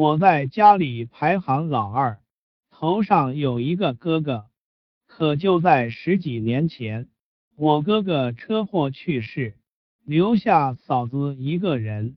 [0.00, 2.20] 我在家里排行老二，
[2.70, 4.46] 头上有一个哥哥。
[5.08, 7.08] 可就在十几年前，
[7.56, 9.56] 我哥哥车祸去世，
[10.04, 12.16] 留下嫂子一个人。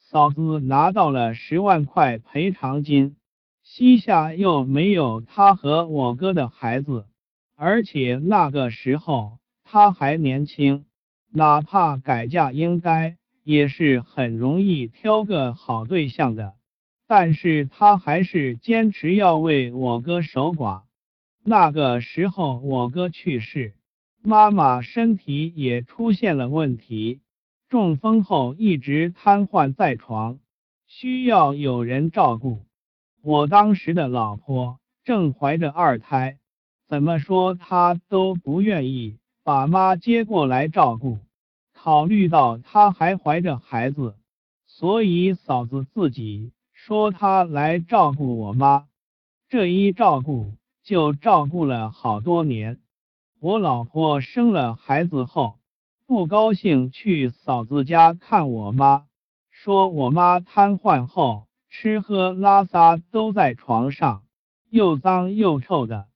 [0.00, 3.14] 嫂子拿到了十万块赔偿金，
[3.62, 7.06] 膝下又没有他和我哥的孩子，
[7.54, 10.86] 而且那个时候他还年轻，
[11.30, 16.54] 哪怕改嫁应该也是很容易挑个好对象的。
[17.14, 20.84] 但是他还是坚持要为我哥守寡。
[21.44, 23.74] 那个时候我哥去世，
[24.22, 27.20] 妈妈身体也出现了问题。
[27.68, 30.38] 中风后一直瘫痪在床，
[30.86, 32.62] 需要有人照顾。
[33.20, 36.38] 我当时的老婆正怀着二胎，
[36.88, 41.18] 怎么说她都不愿意把妈接过来照顾。
[41.74, 44.14] 考虑到她还怀着孩子，
[44.66, 46.52] 所以嫂子自己
[46.84, 48.88] 说她来照顾我妈。
[49.48, 52.80] 这一照顾就照顾了好多年。
[53.38, 55.60] 我老婆生了孩子后。
[56.04, 59.06] 不高兴去嫂子家看我妈，
[59.50, 64.24] 说我妈瘫痪后吃喝拉撒都在床上，
[64.68, 66.08] 又脏又臭的。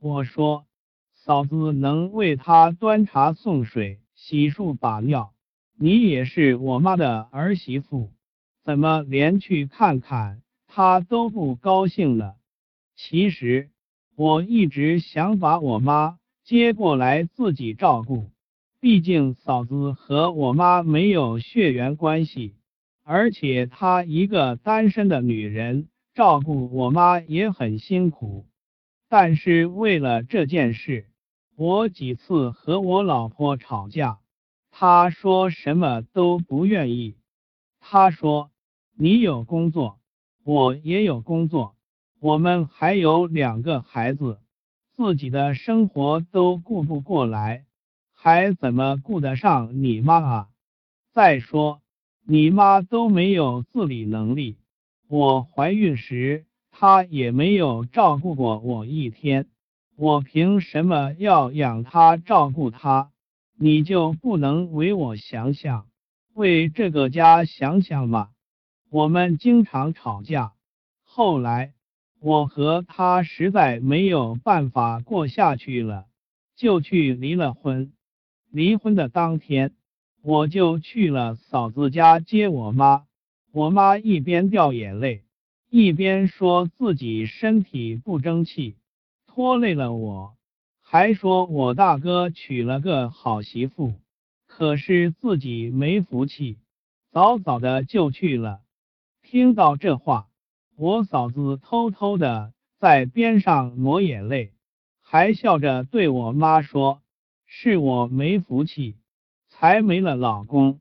[0.00, 0.64] 我说
[1.12, 5.32] 嫂子能为她端茶送水、洗漱把尿，
[5.78, 8.10] 你也是我妈的儿媳妇，
[8.66, 12.34] 怎么连去看看他都不高兴了？
[12.96, 13.70] 其实
[14.16, 18.32] 我一直想把我妈接过来自己照顾。
[18.80, 22.56] 毕竟嫂子和我妈没有血缘关系，
[23.04, 28.48] 而且她一个单身的女人，照顾我妈也很辛苦。
[29.08, 31.06] 但是为了这件事，
[31.54, 34.18] 我几次和我老婆吵架，
[34.72, 37.14] 她说什么都不愿意。
[37.78, 38.50] 她说
[38.98, 39.98] ：“你有工作，
[40.42, 41.76] 我也有工作，
[42.18, 44.38] 我们还有两个孩子，
[44.94, 47.64] 自己的生活都顾不过来。”
[48.18, 50.48] 还怎么顾得上你妈啊？
[51.12, 51.82] 再说
[52.26, 54.56] 你妈都没有自理能力，
[55.06, 59.46] 我怀孕时她也没有照顾过我一天，
[59.96, 63.12] 我凭什么要养她照顾她？
[63.58, 65.86] 你就不能为我想想，
[66.32, 68.30] 为这个家想想吗？
[68.96, 70.54] 我们经常吵架，
[71.02, 71.74] 后来
[72.18, 76.06] 我和他实在没有办法过下去了，
[76.56, 77.92] 就去离了婚。
[78.50, 79.74] 离婚的当天，
[80.22, 83.04] 我就去了嫂子家接我妈。
[83.52, 85.24] 我妈一边掉眼泪，
[85.68, 88.76] 一边说自己身体不争气，
[89.26, 90.36] 拖累了我，
[90.80, 93.92] 还说我大哥娶了个好媳妇，
[94.46, 96.56] 可是自己没福气，
[97.12, 98.62] 早早的就去了。
[99.28, 100.28] 听到这话，
[100.76, 104.52] 我嫂子偷偷的在边上抹眼泪，
[105.02, 107.02] 还笑着对我妈说。
[107.44, 108.96] 是我没福气，
[109.48, 110.78] 才没了老公。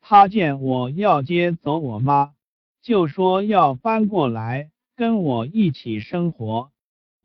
[0.00, 2.34] 他见我要接走我妈，
[2.82, 6.72] 就说要搬过来跟我一起生活。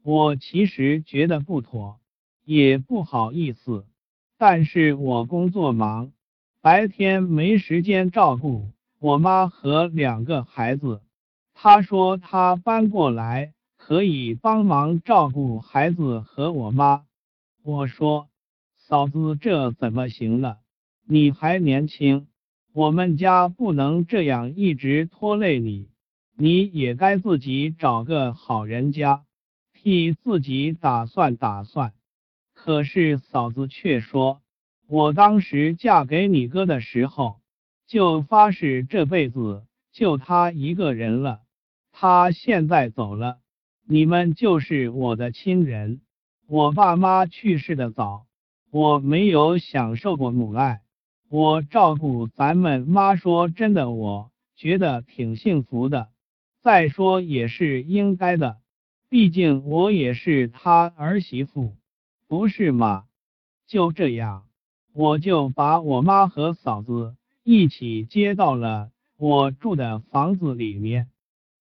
[0.03, 1.99] 我其实觉得不妥，
[2.45, 3.85] 也不好意思，
[4.37, 6.11] 但是我工作忙，
[6.61, 8.67] 白天没时间照顾
[9.01, 11.01] 我妈和两个孩子。
[11.55, 17.03] 她说她搬过来可以帮忙照顾孩子和我妈。
[17.63, 18.27] 我说。
[18.75, 20.57] 嫂子，这怎么行了？
[21.07, 22.27] 你还年轻，
[22.73, 25.87] 我们家不能这样一直拖累你。
[26.35, 29.23] 你也该自己找个好人家，
[29.73, 31.93] 替自己打算打算。
[32.53, 34.41] 可是嫂子却说，
[34.87, 37.39] 我当时嫁给你哥的时候，
[37.91, 41.41] 就发誓这辈子就他一个人了。
[41.91, 43.39] 他现在走了，
[43.85, 45.99] 你们就是我的亲人。
[46.47, 48.27] 我爸妈去世的早。
[48.71, 50.79] 我没有享受过母爱，
[51.27, 56.07] 我照顾咱们妈，说真的，我觉得挺幸福的。
[56.61, 58.59] 再说也是应该的，
[59.09, 61.75] 毕竟我也是她儿媳妇，
[62.29, 63.03] 不是吗？
[63.67, 64.45] 就这样，
[64.93, 71.09] 我就把我妈和嫂子一起接到了我住的房子里面。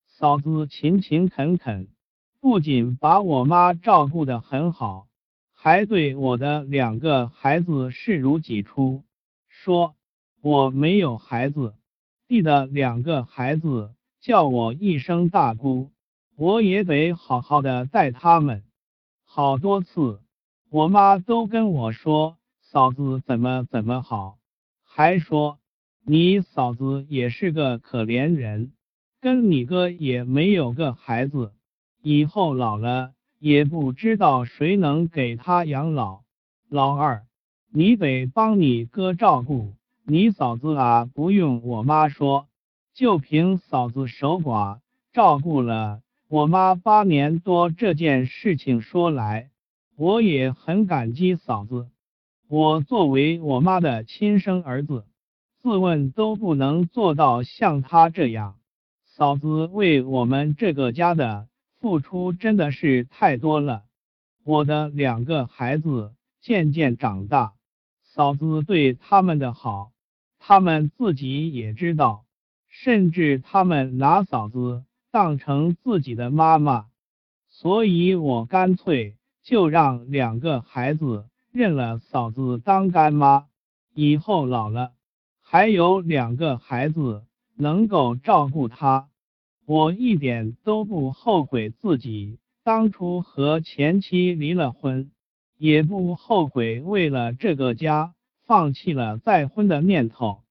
[0.06, 1.88] 嫂子勤勤恳恳，
[2.40, 5.06] 不仅把我妈照顾得很好。
[5.54, 9.04] 还对我的两个孩子视如己出，
[9.48, 9.94] 说
[10.42, 11.74] 我没有孩子，
[12.28, 15.90] 弟的两个孩子叫我一声大姑，
[16.36, 18.62] 我也得好好的待他们。
[19.24, 20.20] 好多次，
[20.70, 24.38] 我妈都跟我说嫂子怎么怎么好，
[24.84, 25.58] 还说
[26.04, 28.72] 你嫂子也是个可怜人，
[29.20, 31.52] 跟你哥也没有个孩子，
[32.02, 36.22] 以后老了也不知道谁能给他养老。
[36.68, 37.24] 老二，
[37.72, 39.74] 你得帮你哥照顾
[40.04, 42.48] 你嫂子啊，不用我妈说，
[42.94, 44.80] 就凭嫂子守寡
[45.12, 49.50] 照顾了我妈八年多，这件事情说来，
[49.96, 51.88] 我也很感激嫂子。
[52.48, 55.04] 我作为我妈的亲生儿子，
[55.62, 58.56] 自问都不能做到像她这样。
[59.04, 61.48] 嫂子为我们这个家的
[61.80, 63.82] 付出真的是太多了。
[64.44, 66.12] 我的两个孩子。
[66.42, 67.52] 渐渐长大，
[68.02, 69.92] 嫂子对他们的好，
[70.38, 72.24] 他们自己也知道，
[72.66, 76.86] 甚至他们拿嫂子当成自己的妈妈，
[77.50, 83.44] 所以我干脆就让两个孩子认了嫂子当干妈，
[83.92, 84.92] 以后老了
[85.52, 87.24] 还有两个孩子
[87.56, 89.08] 能够照顾他，
[89.66, 95.10] 我一点都不后悔自己当初和前妻离了婚。
[95.58, 98.14] 也不后悔，为了这个家
[98.46, 100.44] 放弃了再婚的念头。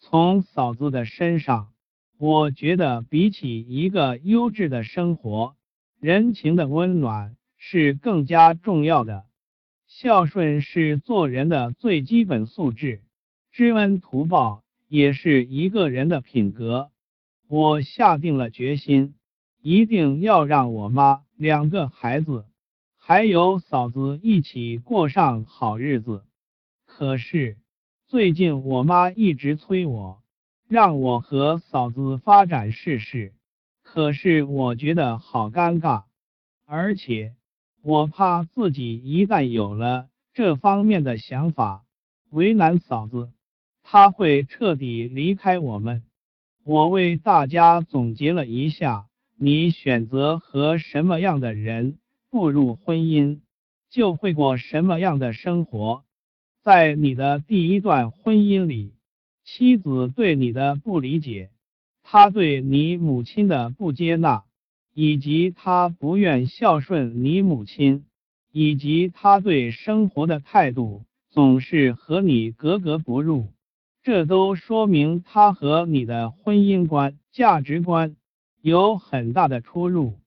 [0.00, 1.68] 从嫂子的身上，
[2.16, 5.56] 我觉得比起一个优质的生活，
[6.00, 9.26] 人情的温暖是更加重要的。
[9.86, 13.02] 孝顺是做人的最基本素质，
[13.58, 16.92] 知恩图报也是一个人的品格。
[17.48, 19.16] 我下定了决心，
[19.60, 22.44] 一定要让我妈两个孩子。
[22.96, 26.22] 还有嫂子一起过上好日子，
[26.86, 27.56] 可是
[28.06, 30.22] 最近我妈一直催我，
[30.68, 33.32] 让我和嫂子发展试试。
[33.82, 36.04] 可是我觉得好尴尬，
[36.64, 37.34] 而且
[37.82, 41.84] 我怕自己一旦有了这方面的想法，
[42.30, 43.32] 为难嫂子，
[43.90, 46.02] 他会彻底离开我们。
[46.62, 49.06] 我为大家总结了一下，
[49.38, 51.96] 你选择和什么样的人。
[52.28, 53.40] 步入婚姻，
[53.88, 56.04] 就会过什么样的生活？
[56.62, 58.92] 在你的第一段婚姻里，
[59.42, 61.48] 妻子对你的不理解，
[62.02, 64.44] 他对你母亲的不接纳，
[64.92, 68.04] 以及他不愿孝顺你母亲，
[68.52, 73.46] 以及他对生活的态度总是和你格格不入，
[74.10, 78.16] 这都说明他和你的婚姻观、价值观
[78.62, 80.18] 有很大的出入。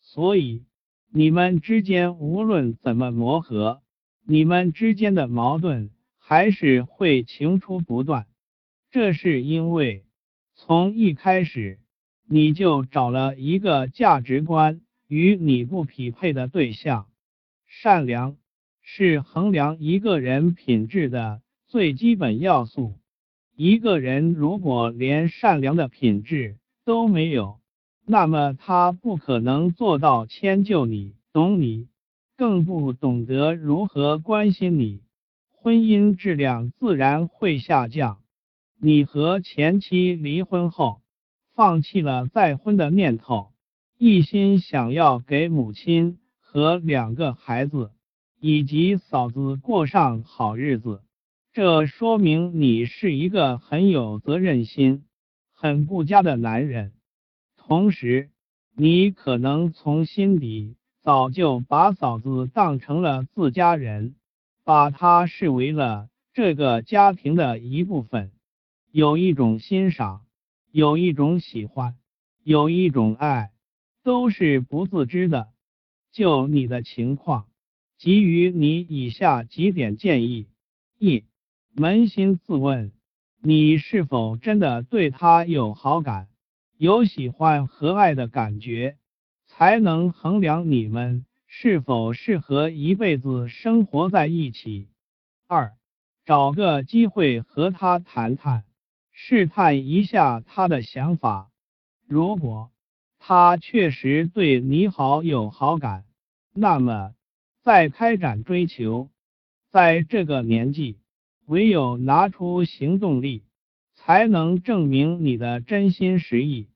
[0.00, 0.64] 所以。
[1.12, 3.82] 你们之间无论怎么磨合，
[4.26, 8.26] 你们之间的矛盾还是会情出不断。
[8.90, 10.04] 这是因为
[10.56, 11.78] 从一开始
[12.28, 17.06] 你就找了一个价值观与你不匹配的对象。
[17.68, 18.36] 善良
[18.82, 22.99] 是衡量一个人品质的最基本要素。
[23.62, 27.60] 一个人如果连善良的品质都没有，
[28.06, 31.88] 那么他不可能做到迁就你、懂你，
[32.38, 35.02] 更不懂得如何关心你，
[35.50, 38.22] 婚姻质量自然会下降。
[38.80, 41.02] 你和前妻离婚后，
[41.54, 43.52] 放弃了再婚的念头，
[43.98, 47.90] 一心想要给母亲和两个孩子
[48.40, 51.02] 以及嫂子过上好日子，
[51.52, 55.04] 这说明你是一个很有责任心、
[55.52, 56.92] 很顾家的男人。
[57.56, 58.30] 同时，
[58.76, 64.14] 你可能从心底早就把嫂子当成了自家人，
[64.62, 68.30] 把她视为了这个家庭的一部分，
[68.92, 70.24] 有一种欣赏，
[70.70, 71.96] 有一种喜欢，
[72.44, 73.50] 有一种爱，
[74.04, 75.48] 都是不自知的。
[76.12, 77.48] 就你的情况，
[77.98, 80.46] 给予你以下几点建议：
[80.96, 81.24] 一、
[81.76, 82.92] 扪心自问，
[83.40, 86.28] 你是否真的对他有好感？
[86.76, 88.96] 有喜欢和爱的感觉，
[89.46, 94.88] 才能衡量你们是否适合一辈子生活在一起。
[95.46, 95.72] 二，
[96.24, 98.64] 找个机会和他谈谈，
[99.12, 101.50] 试探一下他的想法。
[102.06, 102.72] 如果
[103.18, 106.04] 他确实对你好有好感，
[106.52, 107.14] 那么
[107.62, 109.08] 再开展追求。
[109.70, 110.98] 在这个年纪，
[111.50, 113.42] 唯有拿出行动力。
[114.02, 116.68] 才能证明你的真心实意。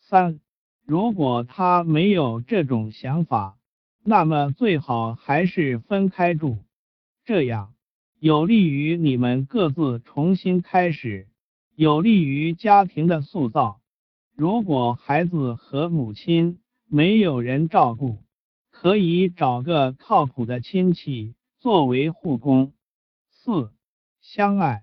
[0.00, 0.38] 三，
[0.84, 3.56] 如果他没有这种想法，
[4.04, 6.58] 那么最好还是分开住，
[7.24, 7.72] 这样
[8.20, 11.26] 有利于你们各自重新开始，
[11.74, 13.80] 有利于家庭的塑造。
[14.36, 18.18] 如果孩子和母亲没有人照顾，
[18.70, 22.74] 可以找个靠谱的亲戚作为护工。
[23.30, 23.72] 四，
[24.30, 24.82] 相爱。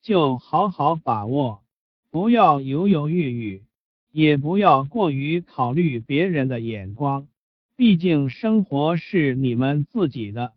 [0.00, 1.62] 就好好把握，
[2.10, 3.64] 不要犹犹豫豫。
[4.10, 7.28] 也不要过于考虑别人的眼光，
[7.76, 10.54] 毕竟生活是你们自己的，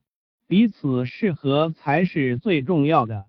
[0.47, 3.25] 彼此适合才是最重要的。